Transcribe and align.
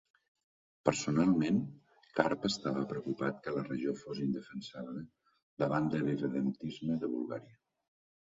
Personalment, 0.87 1.59
Carp 2.19 2.47
estava 2.49 2.85
preocupat 2.93 3.43
que 3.43 3.53
la 3.59 3.65
regió 3.67 3.93
fos 4.01 4.23
indefensable 4.29 5.03
davant 5.67 5.91
de 5.93 6.01
l'irredemptisme 6.09 6.99
de 7.07 7.13
Bulgària. 7.15 7.57